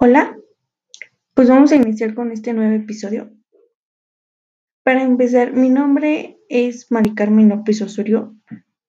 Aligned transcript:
Hola, 0.00 0.36
pues 1.34 1.48
vamos 1.48 1.70
a 1.70 1.76
iniciar 1.76 2.14
con 2.14 2.32
este 2.32 2.52
nuevo 2.54 2.74
episodio. 2.74 3.30
Para 4.82 5.02
empezar, 5.02 5.52
mi 5.52 5.68
nombre 5.68 6.40
es 6.48 6.90
Mari 6.90 7.14
Carmen 7.14 7.50
López 7.50 7.82
Osorio, 7.82 8.34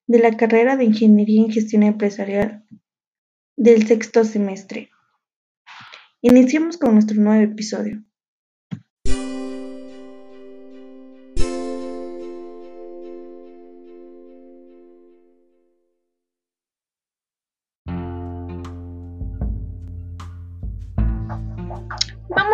de 0.08 0.18
la 0.18 0.36
carrera 0.36 0.76
de 0.76 0.86
Ingeniería 0.86 1.44
en 1.44 1.52
Gestión 1.52 1.84
Empresarial 1.84 2.66
del 3.56 3.86
sexto 3.86 4.24
semestre. 4.24 4.90
Iniciemos 6.22 6.78
con 6.78 6.94
nuestro 6.94 7.22
nuevo 7.22 7.44
episodio. 7.44 8.04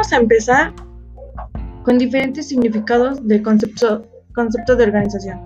Vamos 0.06 0.20
a 0.20 0.22
empezar 0.22 0.74
con 1.84 1.98
diferentes 1.98 2.50
significados 2.50 3.28
del 3.28 3.42
concepto, 3.42 4.06
concepto 4.36 4.76
de 4.76 4.84
organización. 4.84 5.42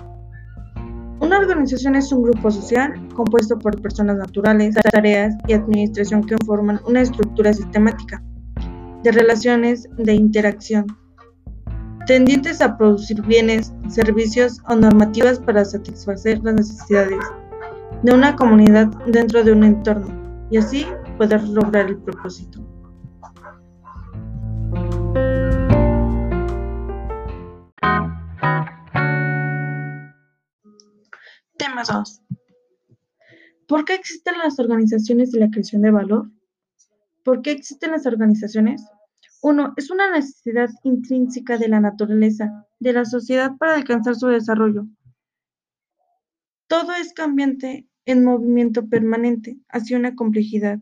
Una 1.22 1.38
organización 1.38 1.96
es 1.96 2.12
un 2.12 2.24
grupo 2.24 2.52
social 2.52 2.94
compuesto 3.16 3.58
por 3.58 3.82
personas 3.82 4.18
naturales, 4.18 4.76
tareas 4.92 5.34
y 5.48 5.54
administración 5.54 6.26
que 6.26 6.36
forman 6.46 6.82
una 6.86 7.00
estructura 7.00 7.54
sistemática 7.54 8.22
de 9.02 9.14
relaciones 9.14 9.88
de 9.98 10.16
interacción, 10.16 10.88
tendientes 12.06 12.60
a 12.60 12.78
producir 12.78 13.22
bienes, 13.22 13.72
servicios 13.88 14.60
o 14.68 14.76
normativas 14.76 15.40
para 15.40 15.64
satisfacer 15.64 16.44
las 16.44 16.56
necesidades 16.56 17.24
de 18.04 18.14
una 18.14 18.36
comunidad 18.36 18.88
dentro 19.08 19.42
de 19.42 19.54
un 19.54 19.64
entorno 19.64 20.10
y 20.52 20.58
así 20.58 20.86
poder 21.18 21.48
lograr 21.48 21.88
el 21.88 21.98
propósito. 22.00 22.69
Tema 31.60 31.84
2. 31.84 32.22
¿Por 33.68 33.84
qué 33.84 33.94
existen 33.94 34.38
las 34.38 34.60
organizaciones 34.60 35.34
de 35.34 35.42
la 35.42 35.50
creación 35.50 35.82
de 35.82 35.92
valor? 35.92 36.32
¿Por 37.26 37.42
qué 37.42 37.52
existen 37.52 37.92
las 37.92 38.06
organizaciones? 38.06 38.82
Uno, 39.42 39.74
es 39.76 39.92
una 39.92 40.10
necesidad 40.10 40.70
intrínseca 40.84 41.58
de 41.58 41.68
la 41.68 41.82
naturaleza, 41.82 42.66
de 42.80 42.94
la 42.94 43.04
sociedad 43.04 43.58
para 43.58 43.76
alcanzar 43.76 44.16
su 44.16 44.28
desarrollo. 44.28 44.86
Todo 46.68 46.94
es 46.94 47.14
cambiante 47.14 47.90
en 48.06 48.24
movimiento 48.24 48.88
permanente 48.88 49.60
hacia 49.68 49.98
una 49.98 50.16
complejidad, 50.16 50.80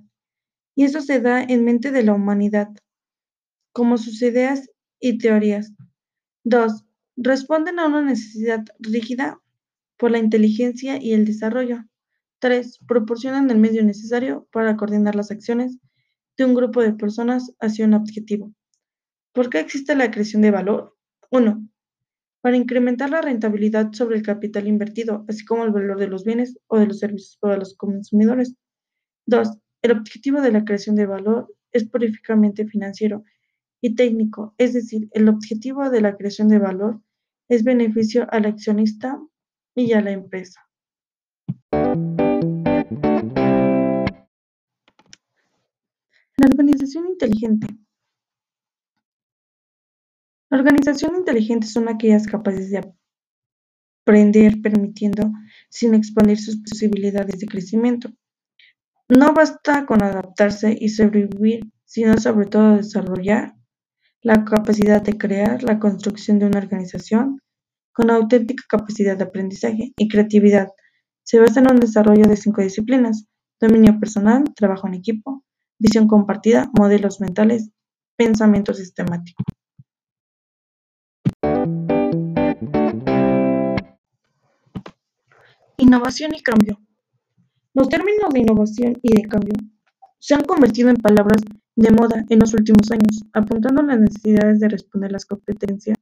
y 0.75 0.83
eso 0.83 1.01
se 1.01 1.19
da 1.19 1.41
en 1.41 1.65
mente 1.65 1.91
de 1.91 2.03
la 2.03 2.13
humanidad, 2.13 2.69
como 3.71 3.97
sus 3.97 4.21
ideas 4.21 4.69
y 4.99 5.17
teorías. 5.17 5.73
Dos, 6.43 6.85
responden 7.15 7.79
a 7.79 7.87
una 7.87 8.03
necesidad 8.03 8.63
rígida 8.77 9.41
por 9.97 10.11
la 10.11 10.19
inteligencia 10.19 11.01
y 11.01 11.13
el 11.13 11.25
desarrollo. 11.25 11.83
3. 12.39 12.79
Proporcionan 12.87 13.49
el 13.49 13.57
medio 13.57 13.83
necesario 13.83 14.47
para 14.51 14.77
coordinar 14.77 15.15
las 15.15 15.31
acciones 15.31 15.77
de 16.37 16.45
un 16.45 16.53
grupo 16.53 16.81
de 16.81 16.93
personas 16.93 17.53
hacia 17.59 17.85
un 17.85 17.95
objetivo. 17.95 18.53
¿Por 19.33 19.49
qué 19.49 19.59
existe 19.59 19.95
la 19.95 20.11
creación 20.11 20.41
de 20.41 20.51
valor? 20.51 20.95
1. 21.31 21.67
Para 22.41 22.57
incrementar 22.57 23.09
la 23.09 23.21
rentabilidad 23.21 23.91
sobre 23.93 24.17
el 24.17 24.23
capital 24.23 24.67
invertido, 24.67 25.25
así 25.27 25.43
como 25.45 25.65
el 25.65 25.71
valor 25.71 25.99
de 25.99 26.07
los 26.07 26.23
bienes 26.23 26.57
o 26.67 26.77
de 26.77 26.87
los 26.87 26.99
servicios 26.99 27.37
para 27.39 27.57
los 27.57 27.75
consumidores. 27.75 28.55
2. 29.25 29.49
El 29.81 29.91
objetivo 29.91 30.41
de 30.41 30.51
la 30.51 30.63
creación 30.63 30.95
de 30.95 31.05
valor 31.05 31.53
es 31.71 31.87
purificamente 31.89 32.67
financiero 32.67 33.23
y 33.81 33.95
técnico, 33.95 34.55
es 34.57 34.73
decir, 34.73 35.07
el 35.11 35.29
objetivo 35.29 35.89
de 35.89 36.01
la 36.01 36.15
creación 36.15 36.47
de 36.47 36.59
valor 36.59 37.01
es 37.47 37.63
beneficio 37.63 38.27
al 38.31 38.45
accionista 38.45 39.19
y 39.77 39.93
a 39.93 40.01
la 40.01 40.11
empresa. 40.11 40.59
La 46.37 46.47
organización 46.49 47.07
inteligente. 47.07 47.67
La 50.49 50.57
organización 50.57 51.15
inteligente 51.15 51.67
son 51.67 51.89
aquellas 51.89 52.25
capaces 52.25 52.71
de 52.71 52.81
aprender 54.01 54.61
permitiendo 54.61 55.31
sin 55.69 55.93
expandir 55.93 56.39
sus 56.39 56.57
posibilidades 56.61 57.39
de 57.39 57.45
crecimiento. 57.45 58.09
No 59.09 59.33
basta 59.33 59.85
con 59.85 60.01
adaptarse 60.01 60.75
y 60.79 60.89
sobrevivir, 60.89 61.71
sino 61.85 62.17
sobre 62.17 62.47
todo 62.47 62.77
desarrollar 62.77 63.53
la 64.21 64.43
capacidad 64.43 65.03
de 65.03 65.17
crear 65.17 65.61
la 65.63 65.77
construcción 65.79 66.39
de 66.39 66.47
una 66.47 66.59
organización 66.59 67.39
con 67.97 68.11
auténtica 68.11 68.63
capacidad 68.69 69.17
de 69.17 69.23
aprendizaje 69.23 69.91
y 69.97 70.07
creatividad. 70.07 70.67
Se 71.23 71.39
basa 71.39 71.61
en 71.61 71.71
un 71.71 71.79
desarrollo 71.79 72.27
de 72.29 72.37
cinco 72.37 72.61
disciplinas, 72.61 73.25
dominio 73.59 73.99
personal, 73.99 74.43
trabajo 74.55 74.87
en 74.87 74.93
equipo, 74.93 75.43
visión 75.79 76.07
compartida, 76.07 76.69
modelos 76.77 77.19
mentales, 77.19 77.71
pensamiento 78.15 78.75
sistemático. 78.75 79.43
Innovación 85.77 86.35
y 86.35 86.43
cambio. 86.43 86.79
Los 87.73 87.89
términos 87.89 88.29
de 88.31 88.39
innovación 88.41 88.99
y 89.01 89.21
de 89.21 89.27
cambio 89.27 89.55
se 90.19 90.35
han 90.35 90.43
convertido 90.43 90.89
en 90.89 90.97
palabras 90.97 91.41
de 91.75 91.89
moda 91.89 92.23
en 92.29 92.37
los 92.37 92.53
últimos 92.53 92.91
años, 92.91 93.23
apuntando 93.33 93.81
a 93.81 93.85
las 93.85 93.99
necesidades 93.99 94.59
de 94.59 94.69
responder 94.69 95.11
las 95.11 95.25
competencias 95.25 95.97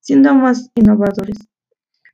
siendo 0.00 0.34
más 0.34 0.70
innovadores. 0.74 1.38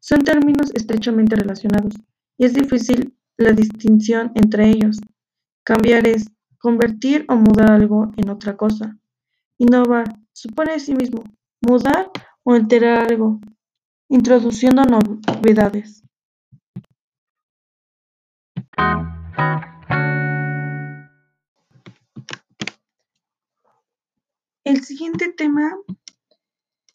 Son 0.00 0.20
términos 0.20 0.70
estrechamente 0.74 1.36
relacionados 1.36 1.94
y 2.36 2.44
es 2.44 2.54
difícil 2.54 3.16
la 3.36 3.52
distinción 3.52 4.32
entre 4.34 4.68
ellos. 4.68 5.00
Cambiar 5.62 6.06
es 6.06 6.30
convertir 6.58 7.24
o 7.28 7.36
mudar 7.36 7.70
algo 7.70 8.12
en 8.16 8.28
otra 8.30 8.56
cosa. 8.56 8.98
Innovar 9.58 10.18
supone 10.32 10.72
a 10.72 10.78
sí 10.78 10.94
mismo 10.94 11.24
mudar 11.60 12.10
o 12.42 12.52
alterar 12.52 13.10
algo, 13.10 13.40
introduciendo 14.08 14.82
novedades. 14.84 16.02
El 24.64 24.82
siguiente 24.82 25.30
tema 25.30 25.76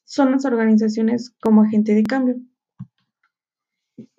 son 0.10 0.32
las 0.32 0.44
organizaciones 0.46 1.36
como 1.40 1.62
agente 1.62 1.94
de 1.94 2.02
cambio. 2.02 2.38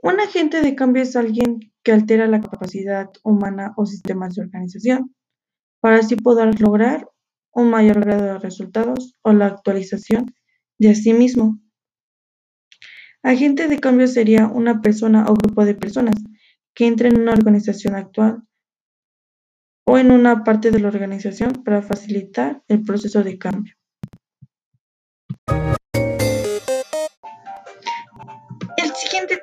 Un 0.02 0.20
agente 0.20 0.62
de 0.62 0.76
cambio 0.76 1.02
es 1.02 1.16
alguien 1.16 1.72
que 1.82 1.90
altera 1.90 2.28
la 2.28 2.40
capacidad 2.40 3.10
humana 3.24 3.74
o 3.76 3.84
sistemas 3.86 4.36
de 4.36 4.42
organización 4.42 5.16
para 5.80 5.96
así 5.96 6.14
poder 6.14 6.60
lograr 6.60 7.08
un 7.52 7.70
mayor 7.70 7.98
grado 8.04 8.24
de 8.24 8.38
resultados 8.38 9.16
o 9.22 9.32
la 9.32 9.46
actualización 9.46 10.32
de 10.78 10.94
sí 10.94 11.12
mismo. 11.12 11.58
Agente 13.24 13.66
de 13.66 13.80
cambio 13.80 14.06
sería 14.06 14.46
una 14.46 14.80
persona 14.80 15.24
o 15.26 15.34
grupo 15.34 15.64
de 15.64 15.74
personas 15.74 16.14
que 16.72 16.86
entra 16.86 17.08
en 17.08 17.20
una 17.20 17.32
organización 17.32 17.96
actual 17.96 18.44
o 19.86 19.98
en 19.98 20.12
una 20.12 20.44
parte 20.44 20.70
de 20.70 20.78
la 20.78 20.86
organización 20.86 21.64
para 21.64 21.82
facilitar 21.82 22.62
el 22.68 22.84
proceso 22.84 23.24
de 23.24 23.38
cambio. 23.38 23.79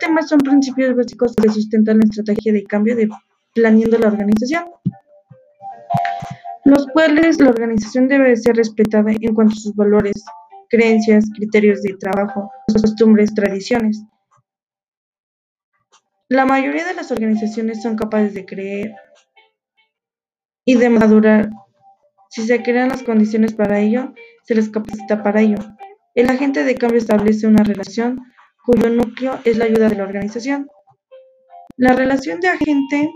Siguiente 0.08 0.22
tema 0.22 0.22
son 0.22 0.40
principios 0.40 0.96
básicos 0.96 1.36
que 1.36 1.50
sustentan 1.50 1.98
la 1.98 2.06
estrategia 2.06 2.54
de 2.54 2.64
cambio 2.64 2.96
de 2.96 3.10
planeando 3.54 3.98
la 3.98 4.08
organización, 4.08 4.66
los 6.66 6.88
cuales 6.94 7.40
la 7.40 7.50
organización 7.50 8.08
debe 8.08 8.36
ser 8.36 8.56
respetada 8.56 9.12
en 9.12 9.34
cuanto 9.34 9.54
a 9.54 9.60
sus 9.60 9.76
valores, 9.76 10.24
creencias, 10.70 11.26
criterios 11.36 11.82
de 11.82 11.96
trabajo, 12.00 12.52
costumbres, 12.82 13.34
tradiciones. 13.34 14.04
La 16.30 16.46
mayoría 16.46 16.86
de 16.86 16.94
las 16.94 17.12
organizaciones 17.12 17.82
son 17.82 17.96
capaces 17.96 18.34
de 18.34 18.46
creer 18.46 18.94
y 20.66 20.76
de 20.76 20.90
madurar. 20.90 21.50
Si 22.30 22.46
se 22.46 22.62
crean 22.62 22.90
las 22.90 23.04
condiciones 23.04 23.54
para 23.54 23.80
ello, 23.80 24.14
se 24.44 24.56
les 24.56 24.70
capacita 24.70 25.24
para 25.24 25.42
ello. 25.42 25.58
El 26.16 26.30
agente 26.30 26.64
de 26.64 26.76
cambio 26.76 27.00
establece 27.00 27.48
una 27.48 27.64
relación 27.64 28.20
cuyo 28.68 28.90
núcleo 28.90 29.40
es 29.46 29.58
la 29.58 29.64
ayuda 29.64 29.88
de 29.88 29.96
la 29.96 30.04
organización. 30.04 30.70
La 31.78 31.94
relación 31.94 32.42
de 32.42 32.50
agente 32.50 33.10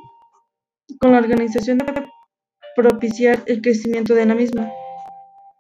con 0.98 1.12
la 1.12 1.18
organización 1.18 1.78
debe 1.78 2.08
propiciar 2.74 3.44
el 3.48 3.62
crecimiento 3.62 4.16
de 4.16 4.26
la 4.26 4.34
misma 4.34 4.72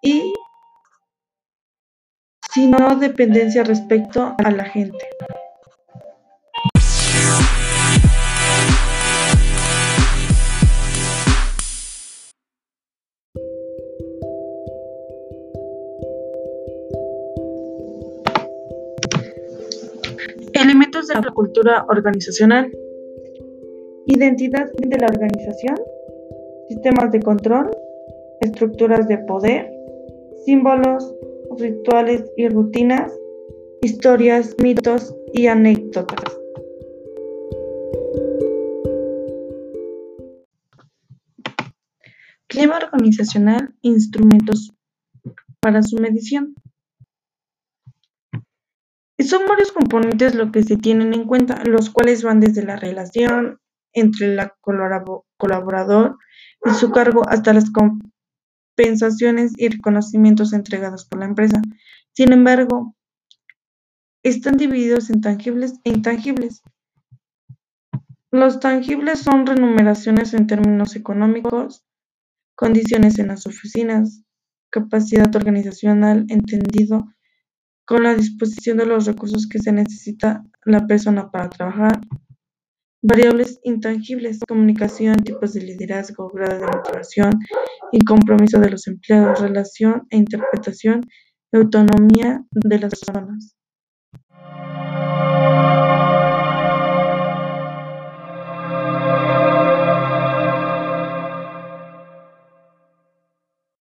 y 0.02 0.34
si 2.54 2.68
no 2.68 2.96
dependencia 2.96 3.66
respecto 3.66 4.34
a 4.38 4.52
la 4.52 4.64
gente. 4.64 5.06
La 21.20 21.32
cultura 21.32 21.86
organizacional. 21.90 22.72
Identidad 24.06 24.72
de 24.78 24.98
la 24.98 25.08
organización. 25.08 25.76
Sistemas 26.70 27.12
de 27.12 27.22
control. 27.22 27.72
Estructuras 28.40 29.08
de 29.08 29.18
poder. 29.20 29.72
Símbolos, 30.46 31.14
rituales 31.58 32.24
y 32.38 32.48
rutinas. 32.50 33.12
Historias, 33.82 34.56
mitos 34.62 35.16
y 35.34 35.48
anécdotas. 35.48 36.42
Clima 42.48 42.78
organizacional, 42.78 43.74
instrumentos 43.82 44.74
para 45.62 45.82
su 45.84 45.96
medición. 45.98 46.54
Son 49.24 49.42
varios 49.48 49.72
componentes 49.72 50.36
lo 50.36 50.52
que 50.52 50.64
se 50.64 50.78
tienen 50.78 51.14
en 51.14 51.26
cuenta, 51.26 51.64
los 51.66 51.90
cuales 51.90 52.24
van 52.24 52.40
desde 52.40 52.64
la 52.64 52.76
relación 52.76 53.60
entre 53.94 54.28
el 54.28 54.40
colaborador 55.38 56.18
y 56.66 56.72
su 56.72 56.92
cargo 56.92 57.28
hasta 57.28 57.54
las 57.54 57.72
compensaciones 57.72 59.54
y 59.58 59.68
reconocimientos 59.70 60.54
entregados 60.54 61.06
por 61.06 61.20
la 61.20 61.26
empresa. 61.26 61.62
Sin 62.14 62.32
embargo, 62.34 62.96
están 64.24 64.58
divididos 64.58 65.10
en 65.10 65.22
tangibles 65.22 65.74
e 65.84 65.90
intangibles. 65.90 66.62
Los 68.32 68.60
tangibles 68.60 69.20
son 69.20 69.46
remuneraciones 69.46 70.34
en 70.34 70.48
términos 70.48 70.96
económicos, 70.96 71.84
condiciones 72.56 73.20
en 73.20 73.28
las 73.28 73.46
oficinas, 73.46 74.24
capacidad 74.70 75.36
organizacional 75.36 76.26
entendido 76.30 77.08
con 77.86 78.04
la 78.04 78.16
disposición 78.16 78.78
de 78.78 78.86
los 78.86 79.06
recursos 79.06 79.48
que 79.48 79.60
se 79.60 79.72
necesita 79.72 80.44
la 80.66 80.86
persona 80.88 81.30
para 81.32 81.50
trabajar, 81.50 82.00
variables 83.02 83.60
intangibles, 83.64 84.40
comunicación, 84.48 85.18
tipos 85.18 85.54
de 85.54 85.62
liderazgo, 85.62 86.30
grado 86.30 86.60
de 86.60 86.68
motivación 86.68 87.32
y 87.92 88.00
compromiso 88.06 88.60
de 88.60 88.70
los 88.70 88.88
empleados, 88.88 89.42
relación 89.42 90.08
e 90.10 90.18
interpretación, 90.18 91.02
autonomía 91.52 92.44
de 92.52 92.80
las 92.80 92.92
personas. 92.92 93.56